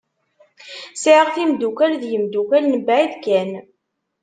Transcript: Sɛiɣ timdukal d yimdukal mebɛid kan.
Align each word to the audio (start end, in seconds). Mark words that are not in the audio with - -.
Sɛiɣ 1.01 1.27
timdukal 1.35 1.93
d 2.01 2.03
yimdukal 2.11 2.63
mebɛid 2.67 3.13
kan. 3.23 3.49